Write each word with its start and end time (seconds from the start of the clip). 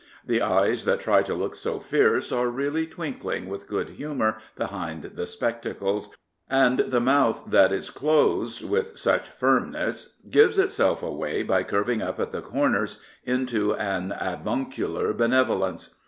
The 0.25 0.41
eyes 0.41 0.85
that 0.85 0.99
try 0.99 1.21
to 1.21 1.35
look 1.35 1.53
so 1.53 1.79
fierce 1.79 2.31
are 2.31 2.47
really 2.49 2.87
twinkling 2.87 3.47
with 3.47 3.67
good 3.67 3.89
humour 3.89 4.39
behind 4.55 5.03
the 5.03 5.27
spectacles, 5.27 6.09
and 6.49 6.79
the 6.79 6.99
mouth 6.99 7.43
that 7.51 7.71
is 7.71 7.91
closed 7.91 8.67
with 8.67 8.97
such 8.97 9.29
firmness 9.29 10.15
gives 10.27 10.57
itself 10.57 11.03
away 11.03 11.43
by 11.43 11.61
curving 11.61 12.01
up 12.01 12.19
at 12.19 12.31
the 12.31 12.41
corners 12.41 12.99
into 13.25 13.75
an 13.75 14.11
avuncular 14.19 15.13
benevolence. 15.13 15.93